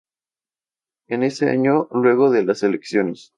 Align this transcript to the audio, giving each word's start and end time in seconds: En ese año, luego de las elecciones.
En 1.09 1.21
ese 1.21 1.47
año, 1.51 1.87
luego 1.91 2.31
de 2.31 2.43
las 2.43 2.63
elecciones. 2.63 3.29